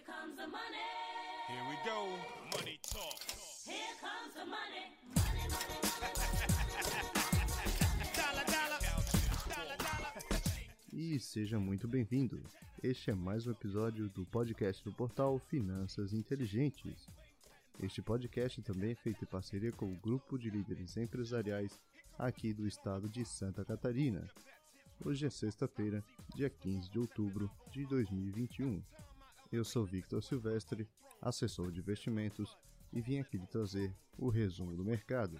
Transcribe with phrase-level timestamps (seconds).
[0.00, 0.88] Here comes the money.
[1.46, 2.08] Here we go.
[2.56, 3.20] Money talk.
[3.66, 4.96] Here comes the money.
[5.14, 7.04] Money, money, money,
[8.16, 8.80] Dollar, dollar.
[9.46, 10.12] Dollar, dollar.
[10.90, 12.42] E seja muito bem-vindo.
[12.82, 17.06] Este é mais um episódio do podcast do portal Finanças Inteligentes.
[17.82, 21.78] Este podcast também é feito em parceria com o grupo de líderes empresariais
[22.18, 24.26] aqui do estado de Santa Catarina.
[25.04, 26.02] Hoje é sexta-feira,
[26.34, 28.82] dia 15 de outubro de 2021.
[29.52, 30.88] Eu sou Victor Silvestre,
[31.20, 32.56] assessor de investimentos,
[32.92, 35.36] e vim aqui lhe trazer o resumo do mercado.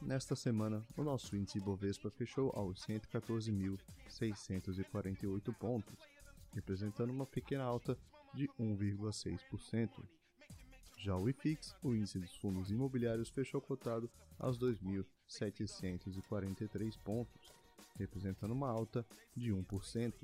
[0.00, 5.98] Nesta semana, o nosso índice Bovespa fechou aos 114.648 pontos,
[6.54, 7.98] representando uma pequena alta
[8.32, 10.08] de 1,6%.
[10.96, 17.52] Já o IFIX, o índice dos fundos imobiliários, fechou cotado aos 2.743 pontos,
[17.98, 19.04] representando uma alta
[19.36, 20.14] de 1%.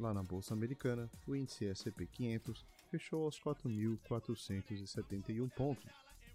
[0.00, 5.92] Lá na Bolsa Americana, o índice S&P 500 fechou aos 4.471 pontos,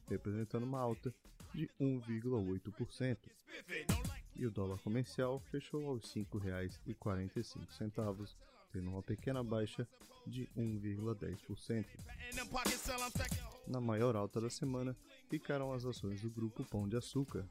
[0.08, 1.12] representando uma alta
[1.52, 3.18] de 1,8%.
[3.34, 3.86] spiffing.
[3.88, 8.36] Don't like E o dólar comercial fechou aos R$ 5,45,
[8.72, 9.88] tendo uma pequena baixa
[10.28, 11.88] de 1,10%.
[12.32, 13.42] in them pockets till I'm stacking.
[13.66, 14.96] Na maior alta da semana
[15.28, 17.50] ficaram as ações do grupo Pão de Açúcar.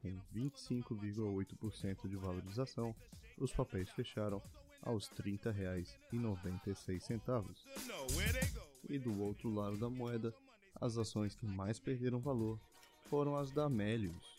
[0.00, 2.96] Com 25,8% de valorização,
[3.36, 4.42] os papéis fecharam
[4.82, 7.64] aos R$ 30,96.
[7.86, 8.62] Know where they go.
[8.88, 10.34] E do outro lado da moeda,
[10.80, 12.58] as ações que mais perderam valor
[13.04, 14.36] foram as da Amélios.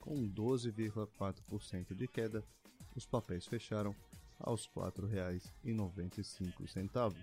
[0.00, 2.44] Com 12,4% de queda,
[2.94, 3.94] os papéis fecharam
[4.38, 7.14] aos R$ 4,95.
[7.14, 7.22] If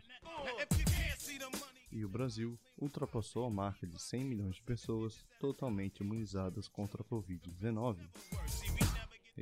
[0.80, 1.60] you can't see the money,
[1.92, 7.06] E o Brasil ultrapassou a marca de 100 milhões de pessoas totalmente imunizadas contra a
[7.06, 7.98] Covid-19.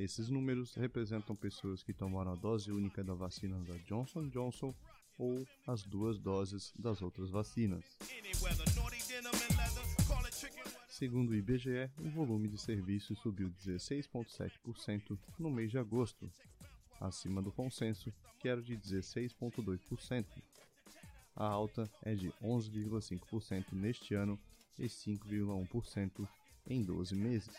[0.00, 4.74] Esses números representam pessoas que tomaram a dose única da vacina da Johnson Johnson
[5.18, 7.84] ou as duas doses das outras vacinas.
[10.88, 16.32] Segundo o IBGE, o volume de serviços subiu 16,7% no mês de agosto,
[16.98, 20.24] acima do consenso, que era de 16,2%.
[21.36, 24.40] A alta é de 11,5% neste ano
[24.78, 26.26] e 5,1%
[26.66, 27.54] em 12 meses.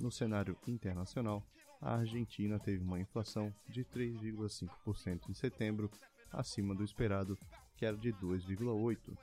[0.00, 1.46] No cenário internacional,
[1.80, 5.90] a Argentina teve uma inflação de 3,5% em setembro,
[6.32, 7.38] acima do esperado,
[7.76, 9.16] que era de 2,8%.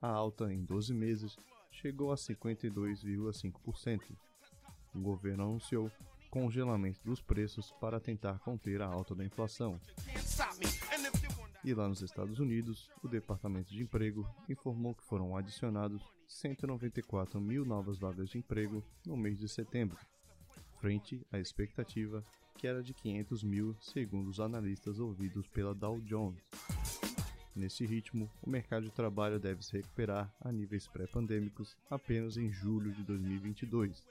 [0.00, 1.36] A alta em 12 meses
[1.70, 4.16] chegou a 52,5%.
[4.94, 5.92] O governo anunciou
[6.30, 9.80] congelamento dos preços para tentar conter a alta da inflação.
[11.66, 17.64] E lá nos Estados Unidos, o Departamento de Emprego informou que foram adicionados 194 mil
[17.64, 19.98] novas vagas de emprego no mês de setembro,
[20.78, 22.24] frente à expectativa
[22.56, 26.40] que era de 500 mil, segundo os analistas ouvidos pela Dow Jones.
[27.52, 32.92] Nesse ritmo, o mercado de trabalho deve se recuperar a níveis pré-pandêmicos apenas em julho
[32.92, 34.06] de 2022.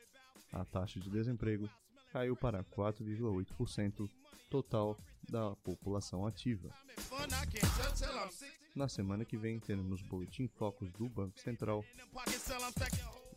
[0.51, 1.69] A taxa de desemprego
[2.11, 4.09] caiu para 4,8%
[4.49, 4.97] total
[5.29, 6.67] da população ativa.
[6.67, 7.25] I'm in fun.
[7.25, 8.65] I can't tell till I'm 60.
[8.75, 11.83] Na semana que vem teremos boletim focos do Banco Central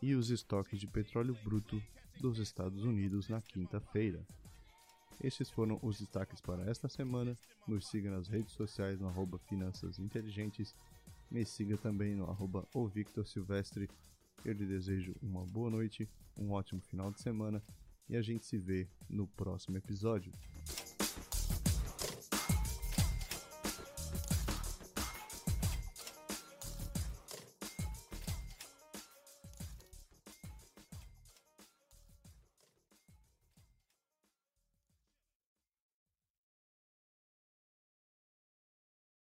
[0.02, 1.80] e os estoques de petróleo bruto
[2.20, 4.26] dos Estados Unidos na quinta-feira.
[5.22, 7.36] Esses foram os destaques para esta semana.
[7.66, 10.74] Nos siga nas redes sociais no arroba Finanças Inteligentes.
[11.30, 13.88] Me siga também no arroba o Victor Silvestre.
[14.44, 17.62] Eu lhe desejo uma boa noite, um ótimo final de semana
[18.08, 20.32] e a gente se vê no próximo episódio.